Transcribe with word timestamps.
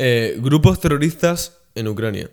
Eh, 0.00 0.36
grupos 0.38 0.80
terroristas 0.80 1.58
en 1.74 1.88
Ucrania. 1.88 2.30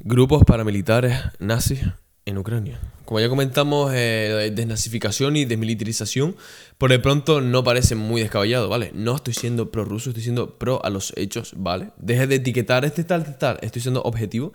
Grupos 0.00 0.42
paramilitares 0.44 1.18
nazis 1.38 1.80
en 2.26 2.36
Ucrania. 2.36 2.78
Como 3.06 3.18
ya 3.18 3.30
comentamos, 3.30 3.92
eh, 3.94 4.52
desnazificación 4.54 5.36
y 5.36 5.46
desmilitarización, 5.46 6.36
por 6.76 6.90
de 6.90 6.98
pronto 6.98 7.40
no 7.40 7.64
parece 7.64 7.94
muy 7.94 8.20
descabellado, 8.20 8.68
¿vale? 8.68 8.90
No 8.94 9.16
estoy 9.16 9.32
siendo 9.32 9.70
pro-ruso, 9.70 10.10
estoy 10.10 10.22
siendo 10.22 10.58
pro 10.58 10.84
a 10.84 10.90
los 10.90 11.14
hechos, 11.16 11.54
¿vale? 11.56 11.92
Deje 11.96 12.26
de 12.26 12.34
etiquetar 12.34 12.84
este 12.84 13.04
tal, 13.04 13.22
este 13.22 13.32
tal, 13.32 13.58
estoy 13.62 13.80
siendo 13.80 14.02
objetivo. 14.02 14.52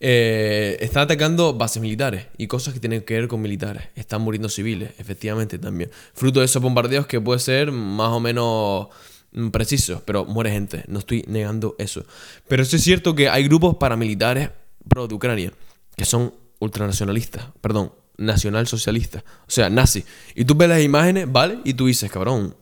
Eh, 0.00 0.78
están 0.80 1.04
atacando 1.04 1.54
bases 1.54 1.80
militares 1.80 2.26
y 2.36 2.48
cosas 2.48 2.74
que 2.74 2.80
tienen 2.80 3.02
que 3.02 3.14
ver 3.14 3.28
con 3.28 3.40
militares. 3.40 3.84
Están 3.94 4.22
muriendo 4.22 4.48
civiles, 4.48 4.90
efectivamente, 4.98 5.60
también. 5.60 5.92
Fruto 6.12 6.40
de 6.40 6.46
esos 6.46 6.60
bombardeos 6.60 7.06
que 7.06 7.20
puede 7.20 7.38
ser 7.38 7.70
más 7.70 8.10
o 8.10 8.18
menos 8.18 8.88
Mm, 9.32 9.48
preciso, 9.48 10.02
pero 10.04 10.24
muere 10.24 10.50
gente, 10.50 10.84
no 10.88 11.00
estoy 11.00 11.24
negando 11.28 11.74
eso. 11.78 12.04
Pero 12.48 12.62
es 12.62 12.70
cierto 12.70 13.14
que 13.14 13.28
hay 13.28 13.44
grupos 13.44 13.76
paramilitares 13.76 14.50
pro 14.88 15.06
de 15.06 15.14
Ucrania 15.14 15.52
que 15.96 16.04
son 16.04 16.32
ultranacionalistas, 16.60 17.46
perdón, 17.60 17.92
nacionalsocialistas, 18.16 19.22
o 19.22 19.50
sea, 19.50 19.68
nazi. 19.68 20.04
Y 20.34 20.44
tú 20.44 20.54
ves 20.54 20.68
las 20.68 20.80
imágenes, 20.80 21.30
¿vale? 21.30 21.58
Y 21.64 21.74
tú 21.74 21.86
dices, 21.86 22.10
cabrón, 22.10 22.56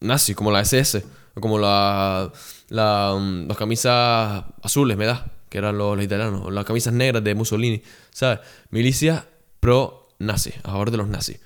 nazi, 0.00 0.34
como 0.34 0.50
la 0.50 0.60
SS, 0.60 1.04
como 1.34 1.58
la, 1.58 2.32
la 2.68 3.16
mm, 3.18 3.48
las 3.48 3.56
camisas 3.56 4.44
azules, 4.62 4.96
me 4.96 5.06
da, 5.06 5.32
que 5.48 5.58
eran 5.58 5.76
los, 5.76 5.96
los 5.96 6.04
italianos, 6.04 6.52
las 6.52 6.64
camisas 6.64 6.92
negras 6.92 7.24
de 7.24 7.34
Mussolini, 7.34 7.82
¿sabes? 8.10 8.40
Milicias 8.70 9.24
pro 9.58 10.08
nazi, 10.18 10.52
a 10.62 10.70
favor 10.70 10.90
de 10.90 10.96
los 10.98 11.08
nazis. 11.08 11.40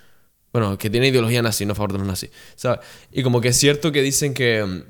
Bueno, 0.53 0.77
que 0.79 0.91
tiene 0.91 1.09
ideología 1.09 1.43
nazi, 1.43 1.65
no 1.65 1.73
a 1.73 1.77
favor 1.77 1.93
de 1.93 1.99
los 1.99 2.07
nazis. 2.07 2.31
¿sabes? 2.57 2.81
Y 3.13 3.23
como 3.23 3.41
que 3.41 3.49
es 3.49 3.57
cierto 3.57 3.93
que 3.93 4.03
dicen 4.03 4.35
que 4.35 4.65
mm, 4.65 4.83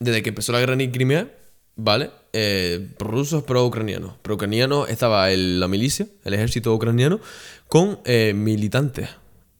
desde 0.00 0.22
que 0.22 0.30
empezó 0.30 0.52
la 0.52 0.60
guerra 0.60 0.74
en 0.74 0.90
Crimea, 0.90 1.28
¿vale? 1.76 2.10
Eh, 2.32 2.88
rusos 2.98 3.42
pro-ucranianos. 3.44 4.14
Pro-ucranianos 4.22 4.88
estaba 4.88 5.28
la 5.30 5.68
milicia, 5.68 6.06
el 6.24 6.34
ejército 6.34 6.74
ucraniano, 6.74 7.20
con 7.68 8.00
eh, 8.04 8.32
militantes. 8.34 9.08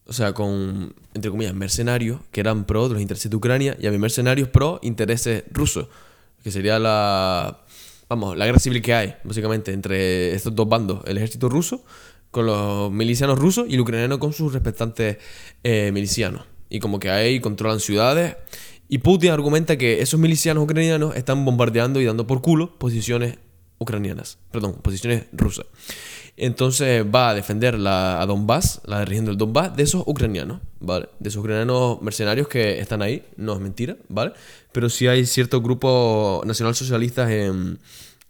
O 0.07 0.13
sea, 0.13 0.33
con, 0.33 0.93
entre 1.13 1.31
comillas, 1.31 1.53
mercenarios 1.53 2.19
que 2.31 2.41
eran 2.41 2.65
pro 2.65 2.87
de 2.87 2.95
los 2.95 3.01
intereses 3.01 3.29
de 3.29 3.37
Ucrania 3.37 3.77
y 3.79 3.87
había 3.87 3.99
mercenarios 3.99 4.49
pro 4.49 4.79
intereses 4.83 5.43
rusos. 5.51 5.87
Que 6.43 6.51
sería 6.51 6.79
la. 6.79 7.61
Vamos, 8.09 8.35
la 8.35 8.45
guerra 8.45 8.59
civil 8.59 8.81
que 8.81 8.93
hay, 8.93 9.15
básicamente, 9.23 9.71
entre 9.71 10.33
estos 10.33 10.55
dos 10.55 10.67
bandos: 10.67 11.01
el 11.05 11.17
ejército 11.17 11.49
ruso 11.49 11.85
con 12.31 12.45
los 12.45 12.91
milicianos 12.91 13.37
rusos 13.37 13.67
y 13.69 13.75
el 13.75 13.81
ucraniano 13.81 14.17
con 14.19 14.33
sus 14.33 14.53
respectantes 14.53 15.17
eh, 15.63 15.91
milicianos. 15.93 16.45
Y 16.69 16.79
como 16.79 16.99
que 16.99 17.09
ahí 17.09 17.39
controlan 17.39 17.79
ciudades. 17.79 18.37
Y 18.87 18.99
Putin 18.99 19.31
argumenta 19.31 19.77
que 19.77 20.01
esos 20.01 20.19
milicianos 20.19 20.63
ucranianos 20.63 21.15
están 21.15 21.45
bombardeando 21.45 22.01
y 22.01 22.05
dando 22.05 22.25
por 22.25 22.41
culo 22.41 22.77
posiciones 22.77 23.37
ucranianas, 23.77 24.37
perdón, 24.51 24.73
posiciones 24.81 25.25
rusas. 25.31 25.65
Entonces 26.37 27.03
va 27.03 27.29
a 27.29 27.33
defender 27.33 27.77
la, 27.77 28.21
a 28.21 28.25
Donbass, 28.25 28.81
la 28.85 29.03
región 29.05 29.25
del 29.25 29.37
Donbass, 29.37 29.75
de 29.75 29.83
esos 29.83 30.03
ucranianos, 30.05 30.61
¿vale? 30.79 31.09
De 31.19 31.29
esos 31.29 31.41
ucranianos 31.41 32.01
mercenarios 32.01 32.47
que 32.47 32.79
están 32.79 33.01
ahí, 33.01 33.25
no 33.37 33.53
es 33.53 33.59
mentira, 33.59 33.97
¿vale? 34.07 34.33
Pero 34.71 34.89
sí 34.89 35.07
hay 35.07 35.25
ciertos 35.25 35.61
grupos 35.61 36.45
nacionalsocialistas 36.45 37.29
en, 37.31 37.79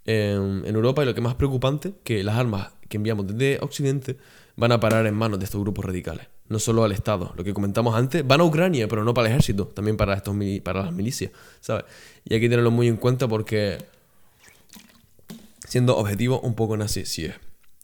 en, 0.06 0.64
en 0.66 0.76
Europa 0.76 1.04
y 1.04 1.06
lo 1.06 1.14
que 1.14 1.20
es 1.20 1.24
más 1.24 1.36
preocupante, 1.36 1.94
que 2.04 2.24
las 2.24 2.38
armas 2.38 2.70
que 2.92 2.98
enviamos 2.98 3.26
desde 3.26 3.58
Occidente 3.62 4.18
van 4.56 4.72
a 4.72 4.80
parar 4.80 5.08
en 5.08 5.16
manos 5.16 5.40
de 5.40 5.46
estos 5.46 5.60
grupos 5.62 5.86
radicales. 5.86 6.28
No 6.50 6.60
solo 6.60 6.84
al 6.84 6.92
Estado, 6.92 7.34
lo 7.36 7.44
que 7.44 7.54
comentamos 7.54 7.96
antes, 7.96 8.28
van 8.28 8.42
a 8.42 8.44
Ucrania, 8.44 8.88
pero 8.88 9.04
no 9.04 9.14
para 9.14 9.28
el 9.28 9.32
ejército, 9.32 9.68
también 9.68 9.98
para, 9.98 10.14
estos, 10.14 10.36
para 10.64 10.84
las 10.84 10.94
milicias, 10.94 11.32
¿sabes? 11.62 11.86
Y 12.26 12.34
hay 12.34 12.42
que 12.42 12.50
tenerlo 12.50 12.70
muy 12.70 12.90
en 12.90 12.98
cuenta 12.98 13.28
porque, 13.28 13.78
siendo 15.66 15.98
objetivo, 15.98 16.42
un 16.42 16.54
poco 16.54 16.76
nazi 16.76 17.06
sí 17.06 17.26
es. 17.26 17.36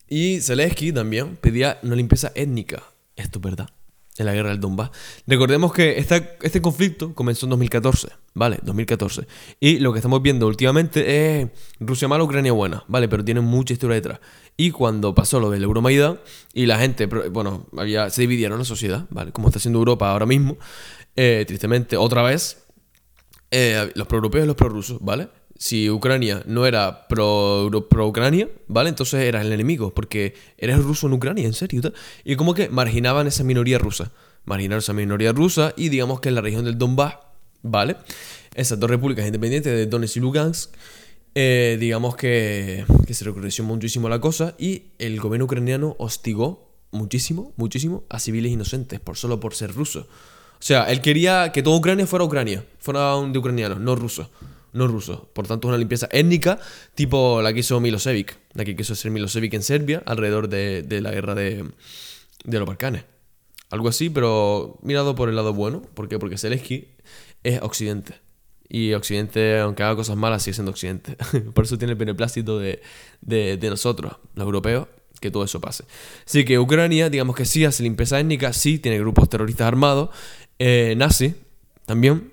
Y 0.09 0.41
Zelensky 0.41 0.91
también 0.91 1.38
pedía 1.38 1.80
una 1.81 1.95
limpieza 1.95 2.31
étnica. 2.36 2.83
Esto 3.16 3.39
es 3.39 3.44
verdad 3.44 3.77
en 4.17 4.26
la 4.26 4.33
guerra 4.33 4.50
del 4.50 4.60
Donbass. 4.60 4.92
Recordemos 5.26 5.73
que 5.73 5.98
este 5.98 6.61
conflicto 6.61 7.14
comenzó 7.14 7.45
en 7.45 7.52
2014, 7.52 8.10
¿vale? 8.33 8.60
2014. 8.64 9.28
Y 9.60 9.80
lo 9.80 9.94
que 9.94 10.00
estamos 10.00 10.22
viendo 10.22 10.48
últimamente 10.48 11.42
es 11.42 11.50
Rusia 11.80 12.08
mala, 12.08 12.23
Ucrania 12.23 12.52
buena, 12.52 12.83
¿vale? 12.88 13.08
Pero 13.08 13.23
tiene 13.23 13.42
mucha 13.42 13.73
historia 13.73 13.95
detrás. 13.95 14.20
Y 14.56 14.72
cuando 14.72 15.14
pasó 15.14 15.39
lo 15.39 15.52
del 15.52 15.64
Euromaidan 15.64 16.20
y 16.54 16.66
la 16.66 16.80
gente, 16.80 17.06
bueno, 17.06 17.67
había, 17.77 18.10
se 18.10 18.22
dividieron 18.22 18.58
la 18.58 18.66
sociedad, 18.66 19.06
¿vale? 19.10 19.32
Como 19.32 19.48
está 19.48 19.60
haciendo 19.60 19.80
Europa 19.80 20.11
ahora 20.11 20.26
mismo, 20.26 20.58
eh, 21.16 21.44
tristemente, 21.48 21.95
otra 21.95 22.23
vez, 22.23 22.66
eh, 23.52 23.92
los 23.95 24.08
pro-europeos 24.08 24.45
y 24.45 24.48
los 24.48 24.56
pro-rusos, 24.56 24.98
¿vale? 25.00 25.30
Si 25.58 25.90
Ucrania 25.90 26.44
no 26.45 26.66
era 26.66 27.08
pro-Ucrania, 27.08 28.50
¿vale? 28.68 28.90
Entonces 28.90 29.22
eras 29.22 29.45
el 29.45 29.52
enemigo, 29.52 29.94
porque 29.94 30.36
eres 30.58 30.78
ruso 30.84 31.08
en 31.08 31.14
Ucrania, 31.14 31.45
en 31.45 31.54
serio. 31.54 31.82
Y 32.23 32.36
como 32.36 32.54
que 32.54 32.70
marginaban 32.70 33.28
esa 33.28 33.44
minoría 33.44 33.80
rusa. 33.80 34.12
Marginaron 34.45 34.80
esa 34.80 34.94
minoría 34.94 35.32
rusa 35.34 35.73
y 35.76 35.90
digamos 35.90 36.20
que 36.22 36.30
en 36.30 36.36
la 36.36 36.42
región 36.42 36.64
del 36.64 36.78
Donbass, 36.78 37.16
¿vale? 37.64 37.98
Esas 38.56 38.80
dos 38.80 38.90
repúblicas 38.90 39.26
independientes 39.26 39.73
de 39.73 39.88
Donetsk 39.88 40.18
y 40.18 40.20
Lugansk, 40.20 40.72
eh, 41.36 41.78
digamos 41.80 42.16
que, 42.16 42.86
que 43.06 43.14
se 43.14 43.26
recrudeció 43.26 43.64
muchísimo 43.64 44.10
la 44.10 44.22
cosa 44.22 44.56
y 44.58 44.84
el 45.00 45.20
gobierno 45.20 45.45
ucraniano 45.45 45.95
hostigó 46.00 46.72
muchísimo, 46.92 47.54
muchísimo 47.58 48.04
a 48.10 48.20
civiles 48.20 48.52
inocentes, 48.52 49.00
por 49.00 49.18
solo 49.18 49.39
por 49.39 49.54
ser 49.54 49.74
rusos. 49.74 50.06
O 50.06 50.64
sea, 50.64 50.86
él 50.86 51.02
quería 51.02 51.52
que 51.52 51.62
toda 51.62 51.78
Ucrania 51.78 52.08
fuera 52.08 52.26
Ucrania, 52.26 52.64
fuera 52.80 53.16
de 53.16 53.38
ucranianos, 53.38 53.80
no 53.80 53.95
rusos 53.95 54.28
no 54.73 54.88
ruso. 54.88 55.30
Por 55.33 55.48
tanto, 55.48 55.67
es 55.67 55.70
una 55.70 55.78
limpieza 55.78 56.08
étnica 56.11 56.60
tipo 56.95 57.42
la 57.42 57.54
que 57.54 57.60
hizo 57.60 57.80
Milosevic, 57.80 58.38
la 58.54 58.66
que 58.66 58.76
quiso 58.76 58.94
hacer 58.94 59.11
Milosevic 59.11 59.54
en 59.54 59.64
Serbia 59.64 60.04
alrededor 60.05 60.50
de, 60.50 60.86
la 61.02 61.11
guerra 61.11 61.36
de, 61.36 61.66
los 62.45 62.67
Balcanes. 62.67 63.06
Algo 63.70 63.89
así, 63.89 64.10
pero 64.10 64.80
mirado 64.82 65.16
por 65.16 65.30
el 65.30 65.36
lado 65.36 65.54
bueno. 65.54 65.82
¿Por 65.82 66.08
qué? 66.08 66.20
Porque 66.20 66.38
Zelensky 66.38 66.88
es 67.44 67.61
Occidente. 67.61 68.16
Y 68.70 68.94
Occidente, 68.94 69.60
aunque 69.60 69.83
haga 69.83 69.95
cosas 69.95 70.17
malas, 70.17 70.44
sigue 70.44 70.56
siendo 70.56 70.72
Occidente. 70.72 71.17
por 71.54 71.66
eso 71.66 71.77
tiene 71.77 71.94
el 71.94 71.98
beneplácito 71.98 72.60
de, 72.60 72.82
de, 73.22 73.70
nosotros, 73.70 74.14
los 74.36 74.45
europeos, 74.45 74.88
que 75.20 75.32
todo 75.32 75.44
eso 75.44 75.60
pase. 75.61 75.86
Así 76.26 76.45
que 76.45 76.60
Ucrania, 76.60 77.10
digamos 77.10 77.36
que 77.36 77.45
sí 77.45 77.66
hace 77.66 77.83
limpieza 77.83 78.20
étnica, 78.20 78.54
sí 78.54 78.80
tiene 78.80 79.00
grupos 79.00 79.30
terroristas 79.30 79.67
armados, 79.67 80.10
eh, 80.60 80.95
nazi 80.98 81.36
también, 81.86 82.32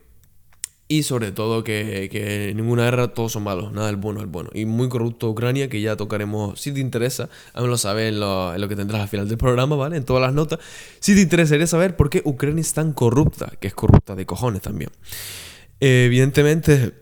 y 0.99 1.03
sobre 1.03 1.33
todo 1.33 1.65
que, 1.65 2.09
que 2.11 2.51
en 2.51 2.57
ninguna 2.57 2.85
guerra 2.85 3.09
todos 3.09 3.33
son 3.33 3.43
malos, 3.43 3.73
nada 3.73 3.89
del 3.89 3.97
bueno 3.97 4.21
es 4.21 4.29
bueno. 4.29 4.51
Y 4.55 4.65
muy 4.65 4.89
corrupto 4.89 5.29
Ucrania, 5.29 5.69
que 5.69 5.81
ya 5.81 5.97
tocaremos, 5.97 6.61
si 6.61 6.73
te 6.73 6.79
interesa, 6.79 7.29
lo 7.55 7.77
sabes 7.77 8.13
en 8.13 8.21
lo, 8.21 8.57
lo, 8.57 8.69
que 8.69 8.77
tendrás 8.77 9.03
al 9.03 9.09
final 9.09 9.29
del 9.29 9.37
programa, 9.37 9.75
¿vale? 9.75 9.97
En 9.97 10.05
todas 10.05 10.23
las 10.23 10.33
notas. 10.33 10.61
Si 11.01 11.17
te 11.17 11.21
interesaría 11.21 11.67
saber 11.67 11.97
por 11.97 12.11
qué 12.11 12.23
Ucrania 12.25 12.61
es 12.61 12.73
tan 12.73 12.93
corrupta, 12.93 13.53
que 13.59 13.67
es 13.67 13.75
corrupta 13.75 14.15
de 14.15 14.25
cojones 14.25 14.63
también. 14.63 14.91
evidentemente, 15.81 16.95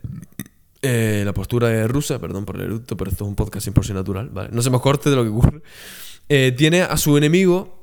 eh, 0.81 1.23
la 1.27 1.35
postura 1.35 1.69
de 1.69 1.87
Rusia, 1.87 2.19
perdón 2.19 2.47
por 2.47 2.57
el 2.57 2.63
eructo, 2.63 2.97
pero 2.97 3.11
esto 3.11 3.25
es 3.25 3.29
un 3.29 3.37
podcast 3.37 3.69
100% 3.69 3.93
natural, 3.93 4.31
¿vale? 4.31 4.49
No 4.53 4.63
se 4.63 4.71
me 4.71 4.81
corte 4.81 5.11
de 5.11 5.17
lo 5.17 5.23
que 5.23 5.29
ocurre. 5.29 5.63
Eh, 6.31 6.55
tiene 6.57 6.81
a 6.81 6.97
su 6.97 7.19
enemigo 7.19 7.82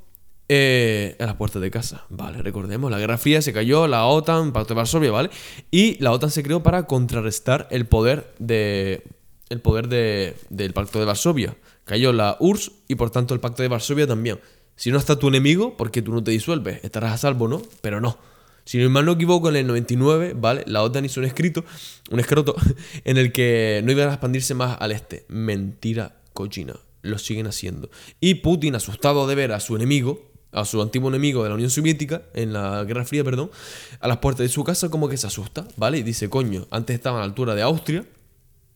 eh, 0.50 1.16
a 1.20 1.26
las 1.28 1.36
puertas 1.36 1.62
de 1.62 1.70
casa, 1.70 2.06
¿vale? 2.10 2.42
Recordemos, 2.42 2.90
la 2.90 2.98
Guerra 2.98 3.20
Fría 3.20 3.42
se 3.42 3.54
cayó, 3.54 3.88
la 3.88 4.06
OTAN, 4.06 4.52
Pacto 4.52 4.74
de 4.74 4.78
Varsovia, 4.80 5.12
¿vale? 5.12 5.30
Y 5.70 6.02
la 6.02 6.12
OTAN 6.12 6.32
se 6.32 6.42
creó 6.42 6.64
para 6.64 6.88
contrarrestar 6.88 7.68
el 7.70 7.86
poder 7.86 8.34
de 8.40 9.04
el 9.50 9.62
poder 9.62 9.88
de, 9.88 10.36
del 10.50 10.74
Pacto 10.74 11.00
de 11.00 11.06
Varsovia. 11.06 11.56
Cayó 11.86 12.14
la 12.14 12.36
URSS 12.40 12.72
y 12.88 12.96
por 12.96 13.09
tanto 13.09 13.34
el 13.34 13.40
Pacto 13.40 13.62
de 13.62 13.70
Varsovia 13.70 14.08
también. 14.08 14.40
Si 14.76 14.92
no 14.92 14.98
está 14.98 15.20
tu 15.20 15.28
enemigo, 15.28 15.76
porque 15.78 16.02
tú 16.02 16.14
no 16.14 16.24
te 16.24 16.32
disuelves, 16.32 16.80
estarás 16.84 17.14
a 17.14 17.18
salvo, 17.18 17.48
¿no? 17.48 17.62
Pero 17.82 18.02
no. 18.02 18.18
Si 18.64 18.78
no 18.78 18.90
me 18.90 19.12
equivoco, 19.12 19.50
en 19.50 19.56
el 19.56 19.68
99, 19.68 20.36
¿vale? 20.36 20.64
La 20.68 20.84
OTAN 20.84 21.06
hizo 21.06 21.20
un 21.20 21.26
escrito, 21.26 21.66
un 22.12 22.20
escroto, 22.20 22.56
en 23.04 23.18
el 23.18 23.32
que 23.32 23.82
no 23.84 23.92
iba 23.92 24.04
a 24.04 24.08
expandirse 24.08 24.54
más 24.54 24.78
al 24.79 24.91
este. 24.91 25.26
Mentira 25.28 26.22
cochina. 26.34 26.76
Lo 27.02 27.18
siguen 27.18 27.47
haciendo. 27.47 27.90
Y 28.20 28.35
Putin, 28.35 28.76
asustado 28.76 29.28
de 29.28 29.35
ver 29.35 29.53
a 29.53 29.59
su 29.59 29.76
enemigo, 29.76 30.28
a 30.51 30.66
su 30.66 30.81
antiguo 30.81 31.09
enemigo 31.09 31.43
de 31.43 31.49
la 31.49 31.55
Unión 31.55 31.69
Soviética, 31.69 32.23
en 32.34 32.53
la 32.53 32.84
Guerra 32.84 33.05
Fría, 33.05 33.23
perdón, 33.23 33.51
a 33.99 34.07
las 34.07 34.17
puertas 34.17 34.41
de 34.43 34.49
su 34.49 34.63
casa 34.63 34.90
como 34.90 35.09
que 35.09 35.17
se 35.17 35.28
asusta, 35.28 35.67
¿vale? 35.78 35.99
Y 35.99 36.03
dice, 36.03 36.29
coño, 36.29 36.67
antes 36.72 36.96
estaban 36.96 37.17
a 37.17 37.22
la 37.22 37.25
altura 37.25 37.55
de 37.55 37.61
Austria, 37.61 38.05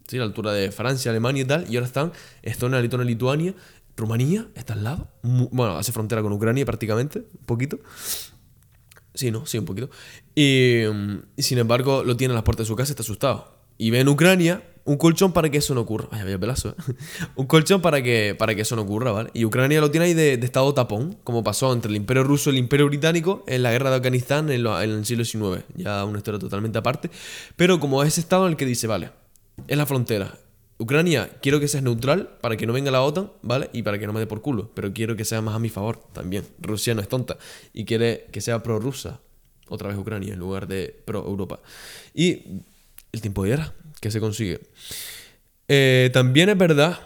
¿sí? 0.07 0.17
A 0.17 0.19
la 0.19 0.25
altura 0.25 0.53
de 0.53 0.71
Francia, 0.71 1.11
Alemania 1.11 1.43
y 1.43 1.45
tal, 1.45 1.65
y 1.69 1.75
ahora 1.75 1.87
están 1.87 2.11
Estonia, 2.41 2.79
Lituania, 2.79 3.05
Lituania, 3.05 3.55
Rumanía, 3.95 4.47
está 4.55 4.73
al 4.73 4.83
lado, 4.83 5.07
bueno, 5.21 5.77
hace 5.77 5.91
frontera 5.91 6.21
con 6.21 6.31
Ucrania 6.33 6.65
prácticamente, 6.65 7.19
un 7.19 7.45
poquito. 7.45 7.79
Sí, 9.13 9.29
¿no? 9.29 9.45
Sí, 9.45 9.59
un 9.59 9.65
poquito. 9.65 9.91
Y, 10.33 10.81
y 11.35 11.43
sin 11.43 11.59
embargo, 11.59 12.03
lo 12.03 12.17
tiene 12.17 12.33
a 12.33 12.35
las 12.35 12.43
puertas 12.43 12.65
de 12.65 12.67
su 12.69 12.75
casa, 12.75 12.93
está 12.93 13.03
asustado. 13.03 13.55
Y 13.77 13.91
ve 13.91 13.99
en 13.99 14.07
Ucrania 14.07 14.63
un 14.85 14.97
colchón 14.97 15.31
para 15.31 15.50
que 15.50 15.59
eso 15.59 15.74
no 15.74 15.81
ocurra. 15.81 16.07
Ay, 16.12 16.21
había 16.21 16.38
pelazo, 16.38 16.69
¿eh? 16.69 16.94
un 17.35 17.45
colchón 17.45 17.81
para 17.81 18.01
que, 18.01 18.35
para 18.38 18.53
que 18.56 18.62
eso 18.62 18.75
no 18.75 18.81
ocurra, 18.81 19.12
¿vale? 19.12 19.30
Y 19.33 19.45
Ucrania 19.45 19.80
lo 19.80 19.91
tiene 19.91 20.07
ahí 20.07 20.13
de, 20.13 20.33
estado 20.33 20.74
tapón, 20.74 21.18
como 21.24 21.44
pasó 21.44 21.71
entre 21.71 21.89
el 21.89 21.95
Imperio 21.95 22.24
Ruso 22.24 22.50
y 22.50 22.53
el 22.53 22.59
Imperio 22.59 22.88
Británico 22.88 23.44
en 23.47 23.63
la 23.63 23.71
guerra 23.71 23.89
de 23.89 23.97
Afganistán 23.97 24.50
en, 24.50 24.65
el 24.65 25.06
siglo 25.06 25.24
XIX. 25.24 25.63
Ya 25.75 26.03
una 26.03 26.18
historia 26.18 26.39
totalmente 26.39 26.77
aparte. 26.77 27.09
Pero 27.56 27.80
como 27.80 28.03
es 28.03 28.18
estado 28.18 28.45
en 28.45 28.51
el 28.51 28.57
que 28.57 28.65
dice, 28.65 28.88
vale, 28.88 29.12
es 29.68 29.77
la 29.77 29.85
frontera. 29.85 30.38
Ucrania, 30.80 31.30
quiero 31.41 31.59
que 31.59 31.68
seas 31.68 31.83
neutral 31.83 32.38
para 32.41 32.57
que 32.57 32.65
no 32.68 32.74
venga 32.74 32.91
la 32.91 33.03
OTAN, 33.03 33.31
¿vale? 33.41 33.69
Y 33.71 33.83
para 33.83 34.00
que 34.00 34.07
no 34.07 34.12
me 34.12 34.19
dé 34.19 34.27
por 34.27 34.41
culo. 34.41 34.71
Pero 34.74 34.91
quiero 34.91 35.15
que 35.15 35.24
sea 35.24 35.41
más 35.41 35.56
a 35.56 35.59
mi 35.59 35.69
favor 35.69 36.03
también. 36.12 36.45
Rusia 36.59 36.94
no 36.94 37.01
es 37.01 37.07
tonta. 37.07 37.38
Y 37.74 37.85
quiere 37.85 38.27
que 38.31 38.41
sea 38.41 38.62
pro-rusa. 38.63 39.21
Otra 39.69 39.88
vez 39.88 39.97
Ucrania 39.97 40.33
en 40.33 40.39
lugar 40.39 40.68
de 40.68 41.01
pro-Europa. 41.06 41.59
Y 42.13 42.63
el 43.13 43.21
tiempo 43.21 43.44
de 43.44 43.51
guerra 43.51 43.74
que 44.01 44.12
se 44.12 44.19
consigue. 44.19 44.60
Eh, 45.69 46.10
también 46.12 46.50
es 46.50 46.57
verdad, 46.57 47.00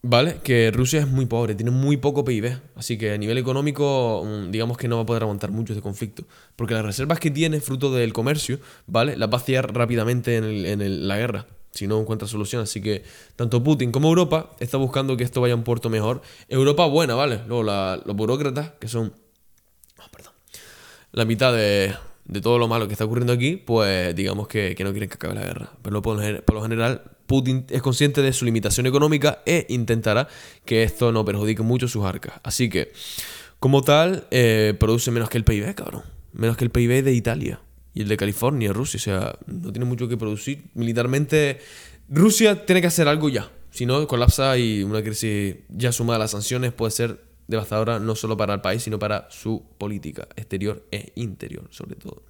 ¿vale? 0.00 0.38
Que 0.42 0.70
Rusia 0.72 1.00
es 1.00 1.06
muy 1.06 1.26
pobre, 1.26 1.54
tiene 1.54 1.70
muy 1.70 1.98
poco 1.98 2.24
PIB. 2.24 2.58
Así 2.74 2.98
que 2.98 3.12
a 3.12 3.18
nivel 3.18 3.38
económico, 3.38 4.24
mm, 4.24 4.50
digamos 4.50 4.76
que 4.76 4.88
no 4.88 4.96
va 4.96 5.02
a 5.02 5.06
poder 5.06 5.22
aguantar 5.22 5.52
mucho 5.52 5.74
este 5.74 5.82
conflicto. 5.82 6.24
Porque 6.56 6.74
las 6.74 6.84
reservas 6.84 7.20
que 7.20 7.30
tiene, 7.30 7.60
fruto 7.60 7.92
del 7.92 8.12
comercio, 8.12 8.58
¿vale? 8.86 9.16
Las 9.16 9.28
va 9.28 9.36
a 9.36 9.38
vaciar 9.38 9.72
rápidamente 9.72 10.36
en, 10.36 11.08
la 11.08 11.16
guerra 11.16 11.46
si 11.70 11.86
no 11.86 12.00
encuentra 12.00 12.26
solución. 12.26 12.62
Así 12.62 12.82
que 12.82 13.04
tanto 13.36 13.62
Putin 13.62 13.92
como 13.92 14.08
Europa 14.08 14.56
está 14.58 14.78
buscando 14.78 15.16
que 15.16 15.24
esto 15.24 15.40
vaya 15.40 15.54
a 15.54 15.56
un 15.56 15.64
puerto 15.64 15.90
mejor. 15.90 16.22
Europa 16.48 16.86
buena, 16.86 17.14
¿vale? 17.14 17.40
Luego 17.46 17.62
los 17.62 18.16
burócratas, 18.16 18.72
que 18.80 18.88
son 18.88 19.12
oh, 19.98 20.08
perdón, 20.10 20.32
la 21.12 21.24
mitad 21.24 21.52
de, 21.52 21.94
de, 22.24 22.40
todo 22.40 22.58
lo 22.58 22.68
malo 22.68 22.86
que 22.86 22.92
está 22.92 23.04
ocurriendo 23.04 23.32
aquí, 23.32 23.56
pues 23.56 24.14
digamos 24.14 24.48
que, 24.48 24.74
que 24.74 24.84
no 24.84 24.90
quieren 24.90 25.08
que 25.08 25.14
acabe 25.14 25.34
la 25.34 25.42
guerra. 25.42 25.72
Pero 25.82 26.02
por 26.02 26.54
lo 26.54 26.62
general, 26.62 27.02
Putin 27.26 27.64
es 27.70 27.80
consciente 27.82 28.20
de 28.22 28.32
su 28.32 28.44
limitación 28.44 28.86
económica 28.86 29.42
e 29.46 29.66
intentará 29.70 30.28
que 30.64 30.82
esto 30.82 31.12
no 31.12 31.24
perjudique 31.24 31.62
mucho 31.62 31.88
sus 31.88 32.04
arcas. 32.04 32.34
Así 32.42 32.68
que, 32.68 32.92
como 33.58 33.82
tal, 33.82 34.26
eh, 34.30 34.74
produce 34.78 35.10
menos 35.10 35.30
que 35.30 35.38
el 35.38 35.44
PIB, 35.44 35.74
cabrón. 35.74 36.02
Menos 36.32 36.56
que 36.56 36.64
el 36.64 36.70
PIB 36.70 37.02
de 37.02 37.12
Italia 37.12 37.60
y 37.94 38.02
el 38.02 38.08
de 38.08 38.16
California, 38.16 38.72
Rusia. 38.72 38.98
O 38.98 39.00
sea, 39.00 39.38
no 39.46 39.72
tiene 39.72 39.86
mucho 39.86 40.08
que 40.08 40.16
producir. 40.16 40.64
Militarmente, 40.74 41.60
Rusia 42.08 42.66
tiene 42.66 42.80
que 42.80 42.88
hacer 42.88 43.08
algo 43.08 43.28
ya. 43.28 43.50
Si 43.70 43.86
no, 43.86 44.06
colapsa 44.06 44.58
y 44.58 44.82
una 44.82 45.02
crisis 45.02 45.56
ya 45.70 45.92
sumada 45.92 46.16
a 46.16 46.18
las 46.20 46.32
sanciones 46.32 46.72
puede 46.72 46.90
ser 46.90 47.31
devastadora 47.46 47.98
no 47.98 48.14
solo 48.14 48.36
para 48.36 48.54
el 48.54 48.60
país, 48.60 48.82
sino 48.82 48.98
para 48.98 49.26
su 49.30 49.62
política 49.78 50.28
exterior 50.36 50.86
e 50.90 51.12
interior, 51.16 51.66
sobre 51.70 51.96
todo. 51.96 52.22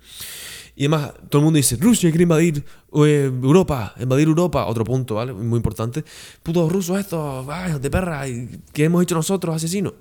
Y 0.75 0.85
además, 0.85 1.13
todo 1.29 1.41
el 1.41 1.45
mundo 1.45 1.59
dice, 1.59 1.77
Rusia 1.77 2.11
quiere 2.11 2.23
invadir 2.23 2.65
eh, 2.95 3.31
Europa, 3.43 3.95
invadir 4.01 4.29
Europa. 4.29 4.67
Otro 4.67 4.85
punto, 4.85 5.17
¿vale? 5.17 5.33
Muy 5.33 5.59
importante. 5.59 6.05
Putos 6.43 6.73
rusos 6.73 6.99
estos, 6.99 7.47
de 7.81 7.91
perra, 7.91 8.25
¿qué 8.73 8.85
hemos 8.85 9.03
hecho 9.03 9.15
nosotros, 9.15 9.55
asesinos? 9.55 9.95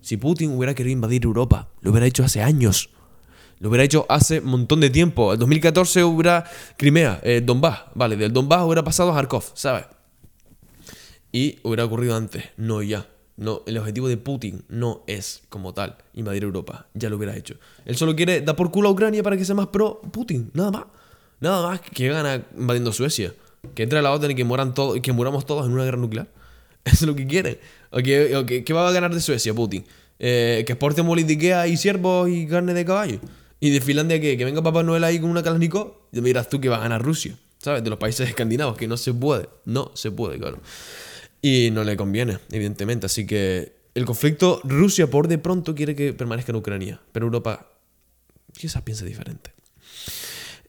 Si 0.00 0.16
Putin 0.16 0.52
hubiera 0.52 0.74
querido 0.74 0.92
invadir 0.92 1.24
Europa, 1.24 1.68
lo 1.80 1.90
hubiera 1.90 2.06
hecho 2.06 2.24
hace 2.24 2.42
años. 2.42 2.90
Lo 3.58 3.70
hubiera 3.70 3.84
hecho 3.84 4.04
hace 4.08 4.40
un 4.40 4.46
montón 4.46 4.80
de 4.80 4.90
tiempo. 4.90 5.32
En 5.32 5.38
2014 5.38 6.04
hubiera 6.04 6.44
Crimea, 6.76 7.20
eh, 7.22 7.40
Donbass, 7.44 7.84
¿vale? 7.94 8.16
Del 8.16 8.32
Donbass 8.32 8.64
hubiera 8.64 8.84
pasado 8.84 9.12
a 9.12 9.14
Kharkov, 9.14 9.44
¿sabes? 9.54 9.86
Y 11.32 11.58
hubiera 11.62 11.84
ocurrido 11.84 12.16
antes, 12.16 12.44
no 12.56 12.82
ya. 12.82 13.06
No, 13.36 13.62
el 13.66 13.76
objetivo 13.76 14.08
de 14.08 14.16
Putin 14.16 14.64
no 14.68 15.02
es, 15.06 15.42
como 15.50 15.74
tal, 15.74 15.96
invadir 16.14 16.44
Europa. 16.44 16.86
Ya 16.94 17.10
lo 17.10 17.16
hubiera 17.16 17.36
hecho. 17.36 17.56
Él 17.84 17.96
solo 17.96 18.16
quiere 18.16 18.40
dar 18.40 18.56
por 18.56 18.70
culo 18.70 18.88
a 18.88 18.92
Ucrania 18.92 19.22
para 19.22 19.36
que 19.36 19.44
sea 19.44 19.54
más 19.54 19.66
pro 19.68 20.00
Putin. 20.00 20.50
Nada 20.54 20.70
más. 20.70 20.84
Nada 21.40 21.68
más 21.68 21.80
que 21.80 22.08
gana 22.08 22.42
invadiendo 22.56 22.92
Suecia. 22.92 23.34
Que 23.74 23.82
entre 23.82 24.00
la 24.00 24.12
OTAN 24.12 24.30
y 24.30 24.34
que, 24.34 24.44
mueran 24.44 24.72
todos, 24.72 25.00
que 25.00 25.12
muramos 25.12 25.44
todos 25.44 25.66
en 25.66 25.72
una 25.72 25.84
guerra 25.84 25.98
nuclear. 25.98 26.28
Eso 26.84 27.04
es 27.04 27.08
lo 27.08 27.14
que 27.14 27.26
quiere. 27.26 27.60
¿Qué 28.02 28.72
va 28.72 28.88
a 28.88 28.92
ganar 28.92 29.12
de 29.12 29.20
Suecia, 29.20 29.52
Putin? 29.52 29.84
Eh, 30.18 30.64
que 30.66 30.72
exporte 30.72 31.02
molitiquea 31.02 31.66
y 31.66 31.76
ciervos 31.76 32.30
y 32.30 32.46
carne 32.46 32.72
de 32.72 32.84
caballo. 32.86 33.20
Y 33.60 33.70
de 33.70 33.80
Finlandia, 33.82 34.18
que, 34.18 34.38
que 34.38 34.44
venga 34.46 34.62
Papá 34.62 34.82
Noel 34.82 35.04
ahí 35.04 35.18
con 35.18 35.28
una 35.28 35.42
Kalashnikov. 35.42 35.92
Y 36.12 36.20
me 36.22 36.28
dirás 36.28 36.48
tú 36.48 36.58
que 36.58 36.70
va 36.70 36.76
a 36.76 36.80
ganar 36.80 37.02
Rusia. 37.02 37.36
¿Sabes? 37.58 37.82
De 37.82 37.90
los 37.90 37.98
países 37.98 38.28
escandinavos, 38.28 38.78
que 38.78 38.88
no 38.88 38.96
se 38.96 39.12
puede. 39.12 39.48
No 39.66 39.90
se 39.94 40.10
puede, 40.10 40.38
claro. 40.38 40.58
Y 41.46 41.70
no 41.70 41.84
le 41.84 41.96
conviene, 41.96 42.40
evidentemente. 42.50 43.06
Así 43.06 43.24
que 43.24 43.76
el 43.94 44.04
conflicto, 44.04 44.60
Rusia 44.64 45.08
por 45.08 45.28
de 45.28 45.38
pronto 45.38 45.76
quiere 45.76 45.94
que 45.94 46.12
permanezca 46.12 46.50
en 46.50 46.56
Ucrania, 46.56 47.00
pero 47.12 47.26
Europa 47.26 47.70
quizás 48.52 48.82
piensa 48.82 49.04
diferente. 49.04 49.52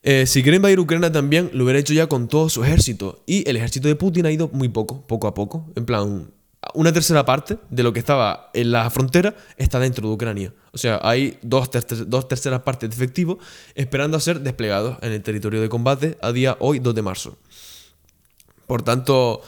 Eh, 0.04 0.28
si 0.28 0.44
quiere 0.44 0.58
invadir 0.58 0.80
Ucrania 0.80 1.12
también, 1.12 1.50
lo 1.54 1.64
hubiera 1.64 1.80
hecho 1.80 1.96
ya 1.96 2.06
con 2.06 2.28
todo 2.28 2.48
su 2.48 2.64
ejército. 2.64 3.24
Y 3.26 3.50
el 3.50 3.56
ejército 3.56 3.88
de 3.88 3.96
Putin 3.96 4.28
ha 4.28 4.32
ido 4.32 4.52
muy 4.54 4.70
poco, 4.70 5.02
poco 5.08 5.26
a 5.26 5.34
poco. 5.34 5.66
En 5.76 5.88
plan, 5.88 6.30
una 6.76 6.94
tercera 6.94 7.26
parte 7.26 7.58
de 7.72 7.82
lo 7.82 7.92
que 7.92 8.00
estaba 8.00 8.52
en 8.54 8.72
la 8.72 8.88
frontera 8.92 9.34
está 9.58 9.80
dentro 9.80 10.08
de 10.08 10.14
Ucrania. 10.14 10.54
O 10.74 10.78
sea, 10.78 11.00
hay 11.02 11.40
dos, 11.42 11.72
dos 12.06 12.28
terceras 12.28 12.62
partes 12.62 12.92
de 12.92 12.96
efectivos 12.96 13.40
esperando 13.74 14.16
a 14.16 14.20
ser 14.20 14.42
desplegados 14.42 15.00
en 15.02 15.12
el 15.12 15.24
territorio 15.24 15.60
de 15.60 15.70
combate 15.70 16.20
a 16.22 16.32
día 16.32 16.56
hoy, 16.60 16.78
2 16.78 16.94
de 16.94 17.02
marzo. 17.02 17.40
Por 18.68 18.84
tanto, 18.84 19.42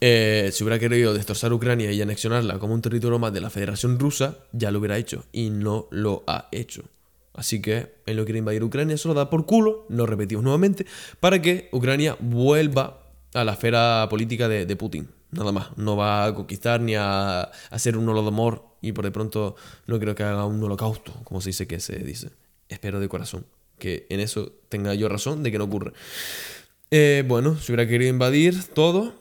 eh, 0.00 0.50
si 0.52 0.64
hubiera 0.64 0.78
querido 0.78 1.14
destrozar 1.14 1.52
Ucrania 1.52 1.92
y 1.92 2.02
anexionarla 2.02 2.58
como 2.58 2.74
un 2.74 2.82
territorio 2.82 3.18
más 3.18 3.32
de 3.32 3.40
la 3.40 3.50
Federación 3.50 3.98
Rusa, 3.98 4.38
ya 4.52 4.70
lo 4.70 4.78
hubiera 4.78 4.98
hecho 4.98 5.24
y 5.32 5.50
no 5.50 5.88
lo 5.90 6.24
ha 6.26 6.48
hecho. 6.52 6.84
Así 7.32 7.60
que 7.60 7.94
él 8.06 8.16
no 8.16 8.24
quiere 8.24 8.38
invadir 8.38 8.62
Ucrania, 8.62 8.96
solo 8.96 9.14
da 9.14 9.28
por 9.28 9.44
culo, 9.44 9.86
lo 9.88 10.06
repetimos 10.06 10.44
nuevamente, 10.44 10.86
para 11.20 11.42
que 11.42 11.68
Ucrania 11.72 12.16
vuelva 12.20 13.00
a 13.34 13.44
la 13.44 13.52
esfera 13.52 14.06
política 14.08 14.48
de, 14.48 14.76
Putin. 14.76 15.08
Nada 15.32 15.50
más, 15.50 15.76
no 15.76 15.96
va 15.96 16.26
a 16.26 16.34
conquistar 16.34 16.80
ni 16.80 16.94
a, 16.94 17.50
hacer 17.70 17.96
un 17.96 18.08
holodomor 18.08 18.64
y 18.80 18.92
por 18.92 19.04
de 19.04 19.10
pronto 19.10 19.56
no 19.86 19.98
creo 19.98 20.14
que 20.14 20.22
haga 20.22 20.44
un 20.44 20.62
holocausto, 20.62 21.12
como 21.24 21.40
se 21.40 21.48
dice 21.48 21.66
que 21.66 21.80
se 21.80 21.98
dice. 21.98 22.30
Espero 22.68 23.00
de 23.00 23.08
corazón 23.08 23.44
que 23.78 24.06
en 24.08 24.20
eso 24.20 24.52
tenga 24.68 24.94
yo 24.94 25.08
razón 25.08 25.42
de 25.42 25.50
que 25.50 25.58
no 25.58 25.64
ocurra. 25.64 25.92
Eh, 26.90 27.24
bueno, 27.26 27.58
si 27.58 27.72
hubiera 27.72 27.88
querido 27.88 28.10
invadir 28.10 28.62
todo, 28.72 29.12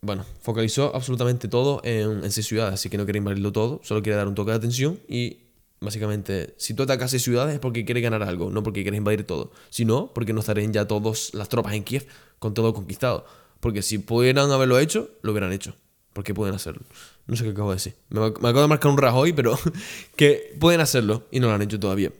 bueno, 0.00 0.24
focalizó 0.40 0.94
absolutamente 0.94 1.48
todo 1.48 1.80
en, 1.84 2.24
en 2.24 2.32
seis 2.32 2.46
ciudades, 2.46 2.74
así 2.74 2.88
que 2.88 2.98
no 2.98 3.04
quiere 3.04 3.18
invadirlo 3.18 3.52
todo, 3.52 3.80
solo 3.82 4.02
quiere 4.02 4.16
dar 4.16 4.28
un 4.28 4.34
toque 4.34 4.50
de 4.50 4.56
atención 4.56 5.00
y 5.08 5.48
básicamente, 5.80 6.54
si 6.56 6.74
tú 6.74 6.82
atacas 6.82 7.10
seis 7.10 7.22
ciudades 7.22 7.54
es 7.54 7.60
porque 7.60 7.84
quieres 7.84 8.02
ganar 8.02 8.22
algo, 8.22 8.50
no 8.50 8.62
porque 8.62 8.82
quieres 8.82 8.98
invadir 8.98 9.24
todo. 9.24 9.52
Si 9.70 9.84
no, 9.84 10.12
porque 10.14 10.32
no 10.32 10.40
estarían 10.40 10.72
ya 10.72 10.86
todas 10.86 11.34
las 11.34 11.48
tropas 11.48 11.74
en 11.74 11.84
Kiev 11.84 12.06
con 12.38 12.54
todo 12.54 12.74
conquistado. 12.74 13.26
Porque 13.60 13.82
si 13.82 13.98
pudieran 13.98 14.50
haberlo 14.50 14.78
hecho, 14.78 15.10
lo 15.22 15.32
hubieran 15.32 15.52
hecho. 15.52 15.74
Porque 16.12 16.34
pueden 16.34 16.54
hacerlo. 16.54 16.82
No 17.26 17.36
sé 17.36 17.44
qué 17.44 17.50
acabo 17.50 17.70
de 17.70 17.76
decir. 17.76 17.94
Me, 18.08 18.24
acabo 18.24 18.62
de 18.62 18.68
marcar 18.68 18.90
un 18.90 18.98
Rajoy, 18.98 19.32
pero 19.32 19.58
que 20.16 20.54
pueden 20.58 20.80
hacerlo 20.80 21.26
y 21.30 21.40
no 21.40 21.48
lo 21.48 21.54
han 21.54 21.62
hecho 21.62 21.78
todavía. 21.78 22.12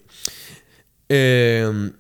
Eh, 1.09 1.91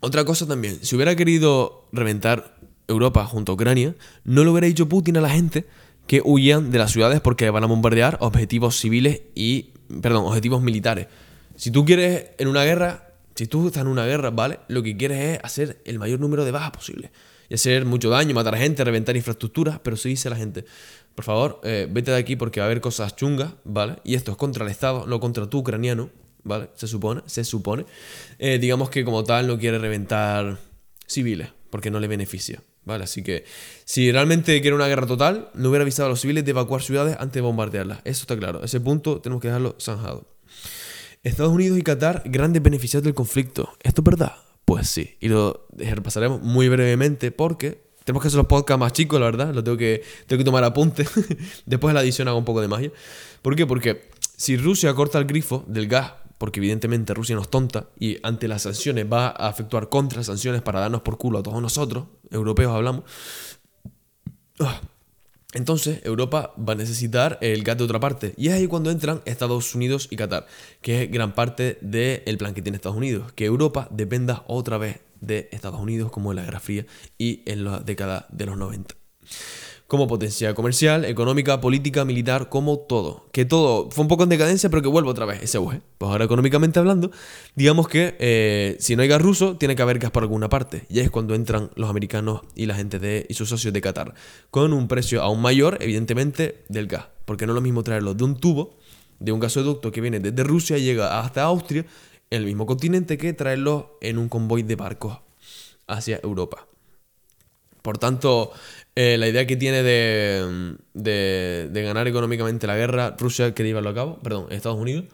otra 0.00 0.24
cosa 0.24 0.46
también, 0.46 0.82
si 0.82 0.96
hubiera 0.96 1.14
querido 1.14 1.88
reventar 1.92 2.58
Europa 2.90 3.24
junto 3.24 3.52
a 3.52 3.54
Ucrania, 3.54 3.94
no 4.24 4.44
lo 4.44 4.52
hubiera 4.52 4.66
dicho 4.66 4.88
Putin 4.88 5.16
a 5.16 5.20
la 5.20 5.30
gente 5.30 5.66
que 6.06 6.22
huyan 6.24 6.70
de 6.70 6.78
las 6.78 6.92
ciudades 6.92 7.20
porque 7.20 7.48
van 7.50 7.64
a 7.64 7.66
bombardear 7.66 8.18
objetivos 8.20 8.78
civiles 8.78 9.22
y, 9.34 9.74
perdón, 10.02 10.26
objetivos 10.26 10.60
militares. 10.60 11.06
Si 11.54 11.70
tú 11.70 11.84
quieres 11.84 12.30
en 12.38 12.48
una 12.48 12.64
guerra, 12.64 13.14
si 13.34 13.46
tú 13.46 13.68
estás 13.68 13.82
en 13.82 13.88
una 13.88 14.04
guerra, 14.06 14.30
¿vale? 14.30 14.60
Lo 14.68 14.82
que 14.82 14.96
quieres 14.96 15.36
es 15.36 15.44
hacer 15.44 15.80
el 15.84 15.98
mayor 15.98 16.18
número 16.18 16.44
de 16.44 16.50
bajas 16.50 16.72
posible. 16.72 17.12
Y 17.48 17.54
hacer 17.54 17.84
mucho 17.84 18.10
daño, 18.10 18.34
matar 18.34 18.54
a 18.54 18.58
gente, 18.58 18.82
reventar 18.82 19.16
infraestructuras, 19.16 19.78
pero 19.80 19.96
se 19.96 20.08
dice 20.08 20.28
a 20.28 20.32
la 20.32 20.36
gente, 20.36 20.64
por 21.14 21.24
favor, 21.24 21.60
eh, 21.64 21.86
vete 21.88 22.10
de 22.10 22.16
aquí 22.16 22.36
porque 22.36 22.60
va 22.60 22.64
a 22.64 22.68
haber 22.68 22.80
cosas 22.80 23.14
chungas, 23.14 23.52
¿vale? 23.64 23.96
Y 24.02 24.14
esto 24.14 24.32
es 24.32 24.36
contra 24.36 24.64
el 24.64 24.70
Estado, 24.70 25.06
no 25.06 25.20
contra 25.20 25.48
tu 25.48 25.58
ucraniano, 25.58 26.10
¿vale? 26.44 26.70
Se 26.74 26.86
supone, 26.86 27.22
se 27.26 27.44
supone. 27.44 27.86
Eh, 28.38 28.58
digamos 28.58 28.90
que 28.90 29.04
como 29.04 29.22
tal 29.24 29.46
no 29.46 29.58
quiere 29.58 29.78
reventar 29.78 30.58
civiles, 31.06 31.48
porque 31.70 31.90
no 31.90 32.00
le 32.00 32.08
beneficia. 32.08 32.62
Así 32.90 33.22
que 33.22 33.44
si 33.84 34.10
realmente 34.10 34.60
quiere 34.60 34.74
una 34.74 34.88
guerra 34.88 35.06
total, 35.06 35.50
no 35.54 35.68
hubiera 35.68 35.82
avisado 35.82 36.06
a 36.06 36.10
los 36.10 36.20
civiles 36.20 36.44
de 36.44 36.50
evacuar 36.50 36.82
ciudades 36.82 37.16
antes 37.18 37.34
de 37.34 37.40
bombardearlas. 37.42 38.00
Eso 38.04 38.22
está 38.22 38.36
claro. 38.36 38.62
Ese 38.64 38.80
punto 38.80 39.20
tenemos 39.20 39.40
que 39.40 39.48
dejarlo 39.48 39.76
zanjado. 39.80 40.26
Estados 41.22 41.52
Unidos 41.52 41.78
y 41.78 41.82
Qatar, 41.82 42.22
grandes 42.26 42.62
beneficiarios 42.62 43.04
del 43.04 43.14
conflicto. 43.14 43.70
¿Esto 43.82 44.00
es 44.00 44.04
verdad? 44.04 44.32
Pues 44.64 44.88
sí. 44.88 45.16
Y 45.20 45.28
lo 45.28 45.66
repasaremos 45.76 46.40
muy 46.42 46.68
brevemente 46.68 47.30
porque 47.30 47.82
tenemos 48.04 48.22
que 48.22 48.28
hacer 48.28 48.38
los 48.38 48.46
podcasts 48.46 48.80
más 48.80 48.92
chicos, 48.92 49.20
la 49.20 49.26
verdad. 49.26 49.54
Lo 49.54 49.62
tengo 49.62 49.76
que, 49.76 50.02
tengo 50.26 50.38
que 50.38 50.44
tomar 50.44 50.64
apunte. 50.64 51.06
Después 51.66 51.90
de 51.90 51.94
la 51.94 52.02
edición 52.02 52.28
hago 52.28 52.38
un 52.38 52.44
poco 52.44 52.60
de 52.60 52.68
magia. 52.68 52.90
¿Por 53.42 53.54
qué? 53.54 53.66
Porque 53.66 54.08
si 54.36 54.56
Rusia 54.56 54.94
corta 54.94 55.18
el 55.18 55.26
grifo 55.26 55.64
del 55.66 55.86
gas 55.86 56.12
porque 56.40 56.58
evidentemente 56.58 57.12
Rusia 57.12 57.36
no 57.36 57.42
es 57.42 57.50
tonta 57.50 57.90
y 57.98 58.16
ante 58.22 58.48
las 58.48 58.62
sanciones 58.62 59.04
va 59.12 59.34
a 59.36 59.50
efectuar 59.50 59.90
contrasanciones 59.90 60.62
para 60.62 60.80
darnos 60.80 61.02
por 61.02 61.18
culo 61.18 61.40
a 61.40 61.42
todos 61.42 61.60
nosotros, 61.60 62.06
europeos 62.30 62.74
hablamos. 62.74 63.04
Ah, 64.58 64.80
entonces 65.52 66.00
Europa 66.02 66.54
va 66.56 66.72
a 66.72 66.76
necesitar 66.76 67.36
el 67.42 67.62
gas 67.62 67.76
de 67.76 67.84
otra 67.84 68.00
parte 68.00 68.32
y 68.38 68.48
es 68.48 68.54
ahí 68.54 68.68
cuando 68.68 68.90
entran 68.90 69.20
Estados 69.26 69.74
Unidos 69.74 70.08
y 70.10 70.16
Qatar, 70.16 70.46
que 70.80 71.02
es 71.02 71.10
gran 71.10 71.34
parte 71.34 71.76
del 71.82 72.38
plan 72.38 72.54
que 72.54 72.62
tiene 72.62 72.76
Estados 72.76 72.96
Unidos, 72.96 73.32
que 73.34 73.44
Europa 73.44 73.86
dependa 73.90 74.42
otra 74.46 74.78
vez 74.78 75.00
de 75.20 75.50
Estados 75.52 75.78
Unidos 75.78 76.10
como 76.10 76.32
en 76.32 76.36
la 76.36 76.44
Guerra 76.44 76.60
Fría 76.60 76.86
y 77.18 77.42
en 77.44 77.64
la 77.64 77.80
década 77.80 78.26
de 78.30 78.46
los 78.46 78.56
90. 78.56 78.94
Como 79.90 80.06
potencia 80.06 80.54
comercial, 80.54 81.04
económica, 81.04 81.60
política, 81.60 82.04
militar, 82.04 82.48
como 82.48 82.78
todo. 82.78 83.26
Que 83.32 83.44
todo 83.44 83.90
fue 83.90 84.02
un 84.02 84.08
poco 84.08 84.22
en 84.22 84.28
decadencia, 84.28 84.70
pero 84.70 84.82
que 84.82 84.88
vuelve 84.88 85.10
otra 85.10 85.26
vez 85.26 85.42
ese 85.42 85.56
auge. 85.56 85.80
Pues 85.98 86.12
ahora 86.12 86.26
económicamente 86.26 86.78
hablando, 86.78 87.10
digamos 87.56 87.88
que 87.88 88.14
eh, 88.20 88.76
si 88.78 88.94
no 88.94 89.02
hay 89.02 89.08
gas 89.08 89.20
ruso, 89.20 89.56
tiene 89.56 89.74
que 89.74 89.82
haber 89.82 89.98
gas 89.98 90.12
por 90.12 90.22
alguna 90.22 90.48
parte. 90.48 90.86
Y 90.88 91.00
es 91.00 91.10
cuando 91.10 91.34
entran 91.34 91.72
los 91.74 91.90
americanos 91.90 92.42
y 92.54 92.66
la 92.66 92.76
gente 92.76 93.00
de, 93.00 93.26
y 93.28 93.34
sus 93.34 93.48
socios 93.48 93.74
de 93.74 93.80
Qatar, 93.80 94.14
con 94.52 94.72
un 94.72 94.86
precio 94.86 95.22
aún 95.22 95.42
mayor, 95.42 95.76
evidentemente, 95.80 96.62
del 96.68 96.86
gas. 96.86 97.06
Porque 97.24 97.44
no 97.46 97.52
es 97.52 97.56
lo 97.56 97.60
mismo 97.60 97.82
traerlo 97.82 98.14
de 98.14 98.22
un 98.22 98.36
tubo, 98.36 98.78
de 99.18 99.32
un 99.32 99.40
gasoducto 99.40 99.90
que 99.90 100.00
viene 100.00 100.20
desde 100.20 100.44
Rusia 100.44 100.78
y 100.78 100.84
llega 100.84 101.18
hasta 101.18 101.42
Austria, 101.42 101.84
en 102.30 102.38
el 102.38 102.46
mismo 102.46 102.64
continente, 102.64 103.18
que 103.18 103.32
traerlo 103.32 103.98
en 104.00 104.18
un 104.18 104.28
convoy 104.28 104.62
de 104.62 104.76
barcos 104.76 105.18
hacia 105.88 106.20
Europa. 106.22 106.69
Por 107.82 107.98
tanto, 107.98 108.52
eh, 108.94 109.16
la 109.18 109.28
idea 109.28 109.46
que 109.46 109.56
tiene 109.56 109.82
de, 109.82 110.76
de, 110.94 111.82
ganar 111.82 112.08
económicamente 112.08 112.66
la 112.66 112.76
guerra, 112.76 113.16
Rusia 113.18 113.54
quiere 113.54 113.70
llevarlo 113.70 113.90
a 113.90 113.94
cabo, 113.94 114.18
perdón, 114.22 114.46
Estados 114.50 114.78
Unidos, 114.78 115.06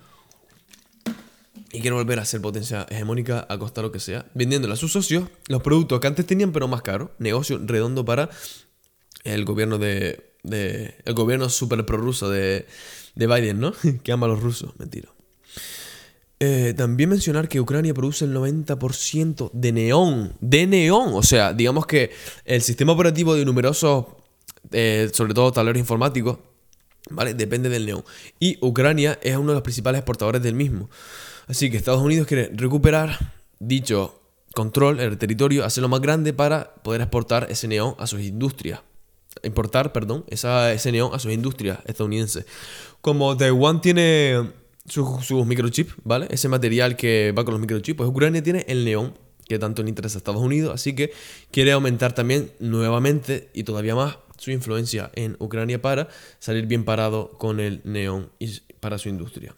y 1.73 1.81
quiere 1.81 1.95
volver 1.95 2.19
a 2.19 2.25
ser 2.25 2.41
potencia 2.41 2.87
hegemónica 2.89 3.47
a 3.49 3.59
costa 3.59 3.83
lo 3.83 3.93
que 3.93 4.01
sea, 4.01 4.27
vendiéndole 4.35 4.75
a 4.75 4.77
sus 4.77 4.93
socios 4.93 5.25
los 5.49 5.63
productos 5.63 6.01
que 6.01 6.07
antes 6.07 6.27
tenían 6.27 6.53
pero 6.53 6.69
más 6.69 6.83
caros, 6.83 7.11
negocio 7.19 7.61
redondo 7.63 8.05
para 8.05 8.31
el 9.25 9.45
gobierno 9.45 9.79
de, 9.79 10.33
de 10.43 10.97
el 11.05 11.15
gobierno 11.15 11.49
super 11.49 11.85
prorruso 11.85 12.31
de, 12.31 12.67
de 13.15 13.27
Biden, 13.27 13.61
¿no? 13.61 13.73
que 14.03 14.13
ama 14.13 14.27
a 14.27 14.31
los 14.31 14.41
rusos, 14.41 14.73
mentira. 14.79 15.09
Eh, 16.39 16.75
también 16.77 17.09
mencionar 17.09 17.49
que 17.49 17.61
Ucrania 17.61 17.95
produce 17.95 18.27
el 18.27 18.35
90% 18.35 19.51
de 19.53 19.73
neón. 19.73 20.35
De 20.41 20.67
neón. 20.67 21.15
O 21.15 21.23
sea, 21.23 21.53
digamos 21.53 21.87
que 21.87 22.11
el 22.45 22.61
sistema 22.61 22.93
operativo 22.93 23.35
de 23.35 23.45
numerosos, 23.45 24.07
eh, 24.73 25.09
sobre 25.13 25.33
todo 25.33 25.51
tableros 25.53 25.79
informáticos, 25.79 26.39
¿vale? 27.11 27.33
Depende 27.33 27.69
del 27.69 27.87
neón. 27.87 28.05
Y 28.39 28.59
Ucrania 28.61 29.19
es 29.23 29.37
uno 29.37 29.53
de 29.53 29.55
los 29.55 29.63
principales 29.63 30.01
exportadores 30.01 30.43
del 30.43 30.55
mismo. 30.55 30.91
Así 31.47 31.71
que 31.71 31.79
Estados 31.79 32.03
Unidos 32.03 32.27
quiere 32.27 32.51
recuperar 32.53 33.33
dicho 33.59 34.21
control, 34.55 35.01
el 35.01 35.17
territorio, 35.19 35.65
hacerlo 35.65 35.89
más 35.89 36.01
grande 36.01 36.33
para 36.33 36.75
poder 36.77 37.03
exportar 37.03 37.47
ese 37.51 37.69
neón 37.69 37.95
a 37.99 38.07
sus 38.07 38.21
industrias. 38.21 38.81
Importar, 39.43 39.93
perdón, 39.93 40.25
esa, 40.29 40.73
ese 40.73 40.93
neón 40.93 41.15
a 41.15 41.19
sus 41.19 41.33
industrias 41.33 41.79
estadounidenses. 41.85 42.47
Como 43.01 43.37
Taiwán 43.37 43.81
tiene 43.81 44.51
sus, 44.89 45.47
microchips, 45.47 45.95
¿vale? 46.05 46.27
Ese 46.31 46.49
material 46.49 46.97
que 46.97 47.33
va 47.37 47.45
con 47.45 47.53
los 47.53 47.61
microchips. 47.61 47.97
Pues 47.97 48.09
Ucrania 48.09 48.43
tiene 48.43 48.65
el 48.69 48.85
neón, 48.85 49.15
que 49.49 49.59
tanto 49.59 49.83
le 49.83 49.89
interesa 49.89 50.17
a 50.17 50.19
Estados 50.19 50.43
Unidos, 50.43 50.75
así 50.75 50.95
que 50.95 51.13
quiere 51.51 51.73
aumentar 51.73 52.15
también 52.15 52.51
nuevamente 52.59 53.51
y 53.55 53.65
todavía 53.65 53.95
más 53.95 54.19
su 54.39 54.51
influencia 54.51 55.11
en 55.15 55.37
Ucrania 55.39 55.81
para 55.81 56.09
salir 56.39 56.67
bien 56.67 56.85
parado 56.85 57.33
con 57.39 57.61
el 57.61 57.81
neón 57.85 58.31
y 58.39 58.61
para 58.81 58.99
su 58.99 59.09
industria. 59.09 59.55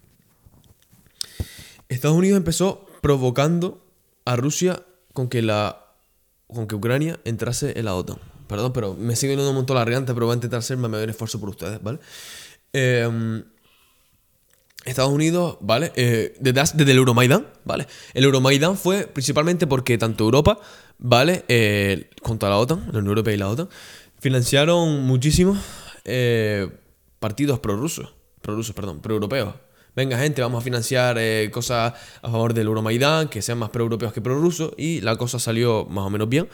Estados 1.89 2.17
Unidos 2.17 2.37
empezó 2.37 2.87
provocando 3.01 3.85
a 4.25 4.37
Rusia 4.37 4.83
con 5.13 5.29
que 5.29 5.43
la 5.43 5.85
con 6.47 6.67
que 6.67 6.75
Ucrania 6.75 7.21
entrase 7.25 7.79
en 7.79 7.85
la 7.85 7.95
OTAN. 7.95 8.19
Perdón, 8.47 8.73
pero 8.73 8.95
me 8.95 9.17
sigue 9.17 9.35
yendo 9.35 9.51
un 9.51 9.57
montón 9.57 9.75
la 9.77 9.85
garganta, 9.85 10.15
pero 10.15 10.27
voy 10.27 10.33
a 10.33 10.37
intentar 10.37 10.61
hacer 10.61 10.79
mi 10.79 10.89
mayor 10.89 11.11
esfuerzo 11.11 11.39
por 11.39 11.51
ustedes, 11.51 11.83
¿vale? 11.83 11.99
Eh, 12.73 13.43
Estados 14.89 15.13
Unidos, 15.13 15.59
¿vale? 15.61 15.93
Eh, 15.97 16.35
desde, 16.41 16.91
el 16.91 16.99
Euromaidan, 16.99 17.47
¿vale? 17.65 17.87
El 18.15 18.25
Euromaidan 18.25 18.77
fue 18.77 19.07
principalmente 19.07 19.67
porque 19.67 19.99
tanto 19.99 20.25
Europa, 20.25 20.59
¿vale? 20.99 21.45
Eh, 21.49 22.11
contra 22.23 22.49
la 22.49 22.59
OTAN, 22.59 22.81
la 22.93 22.99
Unión 22.99 23.09
Europea 23.09 23.35
y 23.35 23.39
la 23.39 23.49
OTAN, 23.49 23.69
financiaron 24.21 25.03
muchísimos 25.03 25.59
eh, 26.05 26.69
partidos 27.19 27.59
prorrusos, 27.61 28.15
prorrusos, 28.41 28.75
perdón, 28.75 29.01
proeuropeos. 29.01 29.55
Venga, 29.95 30.19
gente, 30.19 30.43
vamos 30.43 30.63
a 30.63 30.65
financiar 30.65 31.17
eh, 31.19 31.51
cosas 31.53 31.93
a 32.23 32.31
favor 32.31 32.55
del 32.55 32.69
Euromaidan, 32.69 33.29
que 33.29 33.43
sean 33.43 33.59
más 33.59 33.71
proeuropeos 33.71 34.13
que 34.13 34.21
prorrusos, 34.21 34.73
y 34.77 35.01
la 35.01 35.17
cosa 35.17 35.39
salió 35.39 35.87
más 35.87 36.05
o 36.05 36.11
menos 36.11 36.29
bien. 36.29 36.49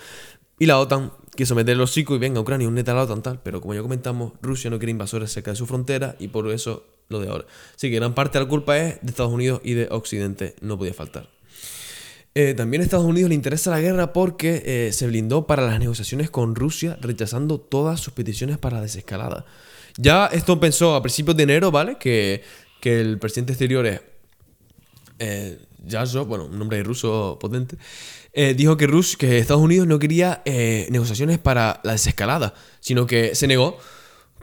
Y 0.58 0.66
la 0.66 0.78
OTAN 0.78 1.12
quiso 1.36 1.54
meter 1.54 1.76
los 1.76 1.92
chicos 1.92 2.16
y 2.16 2.18
venga, 2.18 2.40
Ucrania, 2.40 2.68
un 2.68 2.78
a 2.78 2.82
la 2.82 3.02
OTAN, 3.02 3.22
tal. 3.22 3.40
Pero 3.42 3.60
como 3.60 3.74
ya 3.74 3.82
comentamos, 3.82 4.32
Rusia 4.40 4.70
no 4.70 4.78
quiere 4.78 4.92
invasores 4.92 5.32
cerca 5.32 5.50
de 5.50 5.56
su 5.56 5.66
frontera 5.66 6.16
y 6.18 6.28
por 6.28 6.50
eso 6.50 6.84
lo 7.08 7.20
de 7.20 7.28
ahora. 7.28 7.46
Así 7.74 7.90
que 7.90 7.96
gran 7.96 8.14
parte 8.14 8.38
de 8.38 8.44
la 8.44 8.48
culpa 8.48 8.78
es 8.78 9.00
de 9.00 9.10
Estados 9.10 9.32
Unidos 9.32 9.60
y 9.64 9.74
de 9.74 9.88
Occidente, 9.90 10.54
no 10.60 10.78
podía 10.78 10.94
faltar. 10.94 11.34
Eh, 12.36 12.54
también 12.54 12.80
a 12.82 12.84
Estados 12.84 13.06
Unidos 13.06 13.28
le 13.28 13.36
interesa 13.36 13.70
la 13.70 13.80
guerra 13.80 14.12
porque 14.12 14.62
eh, 14.66 14.92
se 14.92 15.06
blindó 15.06 15.46
para 15.46 15.64
las 15.64 15.78
negociaciones 15.78 16.30
con 16.30 16.56
Rusia, 16.56 16.98
rechazando 17.00 17.60
todas 17.60 18.00
sus 18.00 18.12
peticiones 18.12 18.58
para 18.58 18.78
la 18.78 18.82
desescalada. 18.82 19.44
Ya 19.96 20.26
esto 20.26 20.58
pensó 20.58 20.96
a 20.96 21.02
principios 21.02 21.36
de 21.36 21.44
enero, 21.44 21.70
¿vale? 21.70 21.96
Que, 21.96 22.42
que 22.80 23.00
el 23.00 23.20
presidente 23.20 23.52
exterior 23.52 23.86
es 23.86 24.00
eh, 25.20 25.58
bueno, 26.26 26.46
un 26.46 26.58
nombre 26.58 26.82
ruso 26.82 27.38
potente, 27.40 27.76
eh, 28.32 28.54
dijo 28.54 28.76
que, 28.76 28.88
Rus, 28.88 29.16
que 29.16 29.38
Estados 29.38 29.62
Unidos 29.62 29.86
no 29.86 30.00
quería 30.00 30.42
negociaciones 30.44 31.38
para 31.38 31.80
la 31.84 31.92
desescalada, 31.92 32.54
sino 32.80 33.06
que 33.06 33.36
se 33.36 33.46
negó 33.46 33.78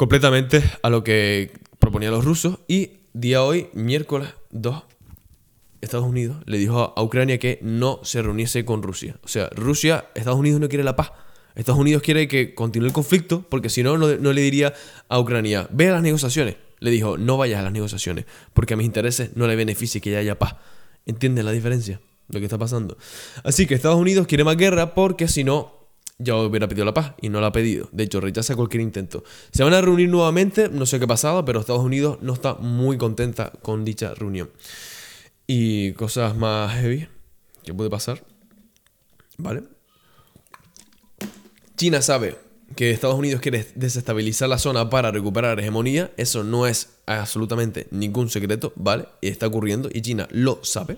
completamente 0.02 0.64
a 0.82 0.90
lo 0.90 1.04
que 1.04 1.52
proponía 1.78 2.10
los 2.10 2.26
rusos 2.26 2.58
y 2.68 3.02
día 3.14 3.44
hoy, 3.44 3.68
miércoles 3.74 4.30
2, 4.50 4.82
Estados 5.80 6.08
Unidos 6.08 6.38
le 6.48 6.58
dijo 6.58 6.96
a 6.98 7.04
Ucrania 7.04 7.38
que 7.38 7.60
no 7.62 8.00
se 8.02 8.24
reuniese 8.24 8.66
con 8.66 8.82
Rusia. 8.82 9.20
O 9.24 9.28
sea, 9.28 9.48
Rusia, 9.56 10.06
Estados 10.16 10.40
Unidos 10.40 10.60
no 10.60 10.70
quiere 10.70 10.84
la 10.84 10.96
paz. 10.96 11.12
Estados 11.54 11.80
Unidos 11.80 12.02
quiere 12.02 12.28
que 12.28 12.56
continúe 12.56 12.88
el 12.88 12.94
conflicto 12.94 13.46
porque 13.48 13.70
si 13.70 13.84
no, 13.84 13.96
no, 14.00 14.34
le 14.34 14.42
diría 14.42 14.74
a 15.08 15.20
Ucrania, 15.20 15.68
ve 15.70 15.90
a 15.90 15.92
las 15.92 16.02
negociaciones. 16.02 16.56
Le 16.80 16.90
dijo, 16.90 17.20
no 17.20 17.38
vayas 17.38 17.60
a 17.60 17.62
las 17.62 17.72
negociaciones 17.72 18.26
porque 18.56 18.74
a 18.74 18.78
mis 18.78 18.88
intereses 18.88 19.36
no 19.36 19.46
le 19.46 19.56
beneficie 19.56 20.02
que 20.02 20.18
haya 20.18 20.40
paz. 20.40 20.56
¿Entienden 21.06 21.46
la 21.46 21.52
diferencia? 21.52 22.02
Lo 22.30 22.40
que 22.40 22.48
está 22.48 22.58
pasando. 22.58 22.98
Así 23.44 23.68
que 23.68 23.76
Estados 23.76 24.00
Unidos 24.00 24.26
quiere 24.26 24.44
más 24.46 24.58
guerra 24.58 24.96
porque 24.96 25.28
si 25.28 25.44
no, 25.44 25.81
ya 26.22 26.36
hubiera 26.36 26.68
pedido 26.68 26.86
la 26.86 26.94
paz 26.94 27.14
y 27.22 27.30
no 27.30 27.42
la 27.42 27.48
ha 27.48 27.52
pedido. 27.52 27.90
De 27.92 28.04
hecho, 28.04 28.22
rechaza 28.22 28.56
cualquier 28.56 28.82
intento. 28.82 29.24
Se 29.52 29.64
van 29.64 29.74
a 29.74 29.82
reunir 29.82 30.10
nuevamente, 30.10 30.70
no 30.70 30.86
sé 30.86 31.00
qué 31.00 31.06
ha 31.06 31.08
pasado, 31.08 31.44
pero 31.46 31.60
Estados 31.60 31.84
Unidos 31.84 32.20
no 32.22 32.34
está 32.34 32.56
muy 32.56 32.98
contenta 32.98 33.52
con 33.62 33.86
dicha 33.86 34.14
reunión. 34.14 34.50
Y 35.48 35.94
cosas 35.94 36.36
más 36.36 36.74
heavy 36.76 37.08
que 37.64 37.74
puede 37.74 37.90
pasar. 37.90 38.24
¿Vale? 39.38 39.64
China 41.76 42.02
sabe 42.02 42.38
que 42.76 42.92
Estados 42.92 43.18
Unidos 43.18 43.42
quiere 43.42 43.66
desestabilizar 43.76 44.48
la 44.48 44.58
zona 44.58 44.90
para 44.90 45.12
recuperar 45.12 45.60
hegemonía. 45.60 46.12
Eso 46.18 46.44
no 46.44 46.68
es 46.68 46.90
absolutamente 47.06 47.88
ningún 47.92 48.30
secreto, 48.30 48.72
¿vale? 48.76 49.08
Y 49.22 49.28
está 49.28 49.48
ocurriendo 49.48 49.90
y 49.92 50.02
China 50.02 50.28
lo 50.32 50.64
sabe. 50.64 50.98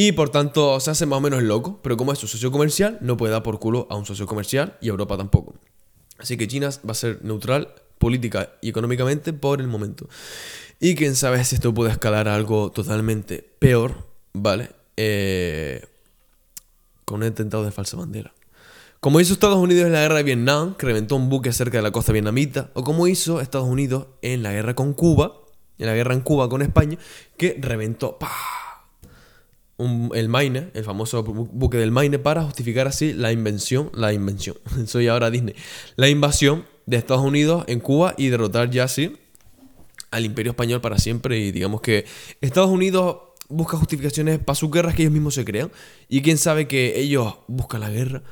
Y 0.00 0.12
por 0.12 0.28
tanto 0.28 0.78
se 0.78 0.92
hace 0.92 1.06
más 1.06 1.16
o 1.16 1.20
menos 1.20 1.42
loco, 1.42 1.80
pero 1.82 1.96
como 1.96 2.12
es 2.12 2.20
su 2.20 2.28
socio 2.28 2.52
comercial, 2.52 2.98
no 3.00 3.16
puede 3.16 3.32
dar 3.32 3.42
por 3.42 3.58
culo 3.58 3.88
a 3.90 3.96
un 3.96 4.06
socio 4.06 4.26
comercial 4.26 4.78
y 4.80 4.90
Europa 4.90 5.16
tampoco. 5.16 5.56
Así 6.18 6.36
que 6.36 6.46
China 6.46 6.70
va 6.86 6.92
a 6.92 6.94
ser 6.94 7.18
neutral 7.24 7.74
política 7.98 8.52
y 8.60 8.68
económicamente 8.68 9.32
por 9.32 9.60
el 9.60 9.66
momento. 9.66 10.08
Y 10.78 10.94
quién 10.94 11.16
sabe 11.16 11.44
si 11.44 11.56
esto 11.56 11.74
puede 11.74 11.90
escalar 11.90 12.28
a 12.28 12.36
algo 12.36 12.70
totalmente 12.70 13.44
peor, 13.58 14.06
¿vale? 14.34 14.70
Eh, 14.96 15.84
con 17.04 17.16
un 17.16 17.24
atentado 17.24 17.64
de 17.64 17.72
falsa 17.72 17.96
bandera. 17.96 18.32
Como 19.00 19.18
hizo 19.18 19.32
Estados 19.32 19.58
Unidos 19.58 19.86
en 19.86 19.94
la 19.94 20.02
guerra 20.02 20.18
de 20.18 20.22
Vietnam, 20.22 20.76
que 20.76 20.86
reventó 20.86 21.16
un 21.16 21.28
buque 21.28 21.52
cerca 21.52 21.78
de 21.78 21.82
la 21.82 21.90
costa 21.90 22.12
vietnamita, 22.12 22.70
o 22.74 22.84
como 22.84 23.08
hizo 23.08 23.40
Estados 23.40 23.66
Unidos 23.66 24.06
en 24.22 24.44
la 24.44 24.52
guerra 24.52 24.76
con 24.76 24.92
Cuba, 24.92 25.40
en 25.76 25.86
la 25.86 25.94
guerra 25.94 26.14
en 26.14 26.20
Cuba 26.20 26.48
con 26.48 26.62
España, 26.62 26.98
que 27.36 27.56
reventó 27.60 28.16
el 29.78 30.28
Maine, 30.28 30.70
el 30.74 30.84
famoso 30.84 31.22
buque 31.22 31.78
del 31.78 31.92
Maine, 31.92 32.18
para 32.18 32.42
justificar 32.42 32.88
así 32.88 33.12
la 33.12 33.32
invención, 33.32 33.90
la 33.94 34.12
invención, 34.12 34.56
soy 34.86 35.08
ahora 35.08 35.30
Disney, 35.30 35.54
la 35.96 36.08
invasión 36.08 36.64
de 36.86 36.96
Estados 36.96 37.24
Unidos 37.24 37.64
en 37.68 37.80
Cuba 37.80 38.14
y 38.16 38.28
derrotar 38.28 38.70
ya 38.70 38.84
así 38.84 39.16
al 40.10 40.24
imperio 40.24 40.52
español 40.52 40.80
para 40.80 40.98
siempre. 40.98 41.38
Y 41.38 41.52
digamos 41.52 41.80
que 41.80 42.06
Estados 42.40 42.70
Unidos 42.70 43.18
busca 43.48 43.76
justificaciones 43.76 44.38
para 44.38 44.54
sus 44.54 44.70
guerras 44.70 44.94
que 44.94 45.02
ellos 45.02 45.12
mismos 45.12 45.34
se 45.34 45.44
crean. 45.44 45.70
Y 46.08 46.22
quién 46.22 46.38
sabe 46.38 46.66
que 46.66 46.98
ellos 46.98 47.36
buscan 47.46 47.80
la 47.80 47.90
guerra 47.90 48.22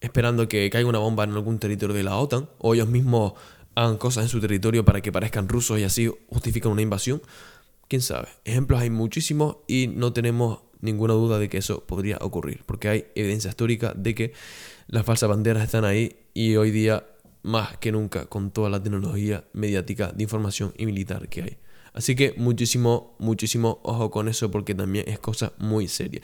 esperando 0.00 0.48
que 0.48 0.68
caiga 0.70 0.88
una 0.88 0.98
bomba 0.98 1.24
en 1.24 1.32
algún 1.32 1.58
territorio 1.58 1.94
de 1.94 2.02
la 2.02 2.16
OTAN, 2.16 2.48
o 2.58 2.74
ellos 2.74 2.88
mismos 2.88 3.34
hagan 3.74 3.98
cosas 3.98 4.24
en 4.24 4.28
su 4.30 4.40
territorio 4.40 4.84
para 4.84 5.00
que 5.00 5.12
parezcan 5.12 5.48
rusos 5.48 5.78
y 5.78 5.84
así 5.84 6.10
justifican 6.28 6.72
una 6.72 6.82
invasión. 6.82 7.22
¿Quién 7.90 8.02
sabe? 8.02 8.28
Ejemplos 8.44 8.80
hay 8.80 8.88
muchísimos 8.88 9.56
y 9.66 9.88
no 9.88 10.12
tenemos 10.12 10.60
ninguna 10.80 11.14
duda 11.14 11.40
de 11.40 11.48
que 11.48 11.58
eso 11.58 11.88
podría 11.88 12.18
ocurrir, 12.20 12.62
porque 12.64 12.88
hay 12.88 13.06
evidencia 13.16 13.48
histórica 13.48 13.94
de 13.96 14.14
que 14.14 14.32
las 14.86 15.04
falsas 15.04 15.28
banderas 15.28 15.64
están 15.64 15.84
ahí 15.84 16.20
y 16.32 16.54
hoy 16.54 16.70
día 16.70 17.04
más 17.42 17.78
que 17.78 17.90
nunca 17.90 18.26
con 18.26 18.52
toda 18.52 18.70
la 18.70 18.80
tecnología 18.80 19.42
mediática 19.54 20.12
de 20.12 20.22
información 20.22 20.72
y 20.78 20.86
militar 20.86 21.28
que 21.28 21.42
hay. 21.42 21.58
Así 21.92 22.14
que 22.14 22.34
muchísimo, 22.36 23.16
muchísimo 23.18 23.80
ojo 23.82 24.10
con 24.10 24.28
eso 24.28 24.50
porque 24.50 24.74
también 24.74 25.08
es 25.08 25.18
cosa 25.18 25.52
muy 25.58 25.88
seria. 25.88 26.20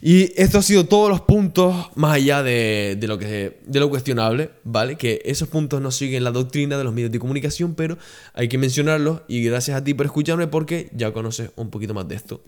Y 0.00 0.32
esto 0.40 0.58
ha 0.58 0.62
sido 0.62 0.86
todos 0.86 1.10
los 1.10 1.20
puntos 1.20 1.90
más 1.96 2.14
allá 2.14 2.42
de, 2.42 2.98
lo, 3.02 3.18
que, 3.18 3.60
de 3.66 3.80
lo 3.80 3.90
cuestionable, 3.90 4.50
¿vale? 4.64 4.96
Que 4.96 5.20
esos 5.24 5.48
puntos 5.48 5.82
no 5.82 5.90
siguen 5.90 6.24
la 6.24 6.30
doctrina 6.30 6.78
de 6.78 6.84
los 6.84 6.94
medios 6.94 7.12
de 7.12 7.18
comunicación, 7.18 7.74
pero 7.74 7.98
hay 8.32 8.48
que 8.48 8.58
mencionarlos 8.58 9.22
y 9.28 9.42
gracias 9.44 9.76
a 9.76 9.84
ti 9.84 9.92
por 9.94 10.06
escucharme 10.06 10.46
porque 10.46 10.88
ya 10.94 11.12
conoces 11.12 11.50
un 11.56 11.70
poquito 11.70 11.92
más 11.92 12.08
de 12.08 12.14
esto. 12.14 12.42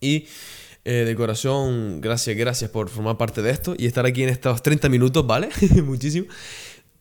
Y 0.00 0.26
eh, 0.84 1.04
de 1.04 1.16
corazón, 1.16 2.00
gracias, 2.00 2.36
gracias 2.36 2.70
por 2.70 2.88
formar 2.88 3.16
parte 3.16 3.42
de 3.42 3.50
esto 3.50 3.74
y 3.76 3.86
estar 3.86 4.06
aquí 4.06 4.22
en 4.22 4.28
estos 4.28 4.62
30 4.62 4.88
minutos, 4.88 5.26
¿vale? 5.26 5.48
Muchísimo. 5.84 6.26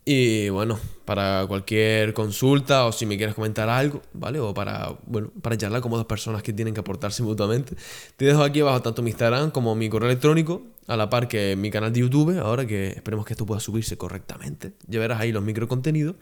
Y 0.07 0.49
bueno, 0.49 0.79
para 1.03 1.47
cualquier 1.47 2.13
consulta 2.13 2.85
o 2.85 2.91
si 2.91 3.07
me 3.07 3.17
quieres 3.17 3.33
comentar 3.33 3.69
algo, 3.69 4.03
¿vale? 4.13 4.39
O 4.39 4.53
para, 4.53 4.95
bueno, 5.07 5.31
para 5.41 5.57
charlar 5.57 5.81
como 5.81 5.97
dos 5.97 6.05
personas 6.05 6.43
que 6.43 6.53
tienen 6.53 6.75
que 6.75 6.79
aportarse 6.79 7.23
mutuamente, 7.23 7.75
te 8.15 8.25
dejo 8.25 8.43
aquí 8.43 8.59
abajo 8.59 8.83
tanto 8.83 9.01
mi 9.01 9.09
Instagram 9.09 9.49
como 9.49 9.73
mi 9.73 9.89
correo 9.89 10.07
electrónico, 10.09 10.61
a 10.85 10.95
la 10.95 11.09
par 11.09 11.27
que 11.27 11.55
mi 11.55 11.71
canal 11.71 11.91
de 11.91 12.01
YouTube, 12.01 12.39
ahora 12.39 12.67
que 12.67 12.89
esperemos 12.89 13.25
que 13.25 13.33
esto 13.33 13.47
pueda 13.47 13.59
subirse 13.59 13.97
correctamente. 13.97 14.73
Ya 14.85 14.99
verás 14.99 15.19
ahí 15.19 15.31
los 15.31 15.41
microcontenidos. 15.41 16.15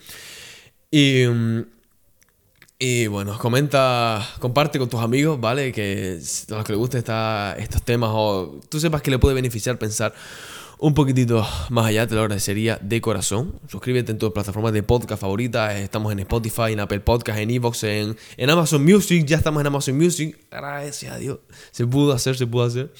Y, 0.90 1.26
y 2.80 3.08
bueno, 3.08 3.38
comenta, 3.38 4.26
comparte 4.40 4.80
con 4.80 4.88
tus 4.88 5.02
amigos, 5.02 5.42
¿vale? 5.42 5.74
Que 5.74 6.22
a 6.52 6.56
los 6.56 6.64
que 6.64 6.72
les 6.72 6.80
guste 6.80 7.00
estos 7.00 7.84
temas 7.84 8.12
o 8.14 8.62
tú 8.70 8.80
sepas 8.80 9.02
que 9.02 9.12
le 9.12 9.20
puede 9.20 9.36
beneficiar 9.36 9.78
pensar 9.78 10.14
un 10.84 10.94
poquitito 10.94 11.48
más 11.70 11.86
allá, 11.86 12.06
te 12.08 12.14
lo 12.14 12.20
agradecería 12.20 12.78
de 12.82 13.00
corazón. 13.00 13.58
Suscríbete 13.70 14.12
en 14.12 14.18
tus 14.18 14.34
plataformas 14.34 14.74
de 14.74 14.84
podcast 14.84 15.22
favoritas. 15.22 15.76
Estamos 15.78 16.12
en 16.12 16.20
Spotify, 16.20 16.74
en 16.74 16.82
Apple 16.82 17.00
Podcast, 17.00 17.40
en 17.40 17.52
Evox, 17.52 17.86
en, 17.86 18.18
Amazon 18.50 18.84
Music. 18.84 19.26
Ya 19.26 19.38
estamos 19.38 19.62
en 19.62 19.68
Amazon 19.68 19.98
Music. 19.98 20.38
Gracias 20.52 21.14
a 21.14 21.18
Dios. 21.18 21.40
Se 21.72 21.88
pudo 21.88 22.12
hacer, 22.12 22.36
se 22.36 22.48
pudo 22.48 22.66
hacer. 22.66 22.92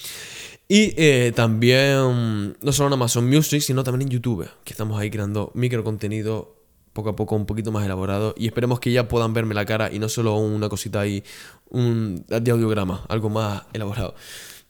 Y 0.66 0.94
eh, 0.96 1.32
también, 1.36 2.56
no 2.58 2.72
solo 2.72 2.86
en 2.86 2.94
Amazon 2.94 3.28
Music, 3.28 3.60
sino 3.60 3.84
también 3.84 4.08
en 4.08 4.14
YouTube, 4.14 4.48
que 4.64 4.72
estamos 4.72 4.98
ahí 4.98 5.10
creando 5.10 5.52
micro 5.52 5.84
contenido 5.84 6.56
poco 6.94 7.10
a 7.10 7.16
poco 7.16 7.36
un 7.36 7.44
poquito 7.44 7.70
más 7.70 7.84
elaborado 7.84 8.34
y 8.38 8.46
esperemos 8.46 8.80
que 8.80 8.92
ya 8.92 9.08
puedan 9.08 9.34
verme 9.34 9.52
la 9.52 9.66
cara 9.66 9.92
y 9.92 9.98
no 9.98 10.08
solo 10.08 10.36
una 10.36 10.68
cosita 10.68 11.00
ahí 11.00 11.22
un, 11.68 12.24
de 12.28 12.50
audiograma, 12.50 13.04
algo 13.08 13.28
más 13.28 13.64
elaborado. 13.74 14.14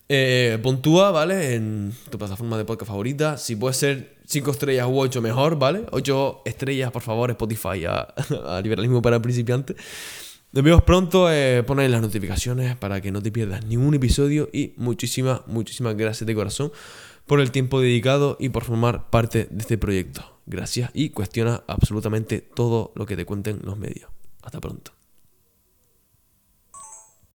Eh, 0.08 0.58
puntúa, 0.62 1.10
¿vale? 1.10 1.54
En 1.54 1.92
tu 2.10 2.18
plataforma 2.18 2.58
de 2.58 2.64
podcast 2.64 2.88
favorita. 2.90 3.38
Si 3.38 3.56
puede 3.56 3.74
ser 3.74 4.16
5 4.26 4.50
estrellas 4.50 4.86
u 4.88 4.98
8, 4.98 5.22
mejor, 5.22 5.58
¿vale? 5.58 5.86
8 5.90 6.42
estrellas, 6.44 6.90
por 6.90 7.02
favor, 7.02 7.30
Spotify 7.30 7.84
a, 7.86 8.00
a 8.46 8.60
liberalismo 8.60 9.00
para 9.00 9.20
principiantes. 9.20 9.76
Nos 10.54 10.62
vemos 10.62 10.82
pronto. 10.82 11.32
Eh, 11.32 11.64
las 11.66 12.00
notificaciones 12.00 12.76
para 12.76 13.00
que 13.00 13.10
no 13.10 13.20
te 13.20 13.32
pierdas 13.32 13.64
ningún 13.66 13.94
episodio. 13.94 14.48
Y 14.52 14.72
muchísimas, 14.76 15.40
muchísimas 15.48 15.96
gracias 15.96 16.26
de 16.26 16.34
corazón 16.34 16.70
por 17.26 17.40
el 17.40 17.50
tiempo 17.50 17.80
dedicado 17.80 18.36
y 18.38 18.50
por 18.50 18.62
formar 18.62 19.10
parte 19.10 19.48
de 19.50 19.60
este 19.60 19.78
proyecto. 19.78 20.38
Gracias 20.46 20.90
y 20.94 21.10
cuestiona 21.10 21.64
absolutamente 21.66 22.40
todo 22.40 22.92
lo 22.94 23.04
que 23.04 23.16
te 23.16 23.24
cuenten 23.24 23.62
los 23.64 23.76
medios. 23.76 24.08
Hasta 24.42 24.60
pronto. 24.60 24.92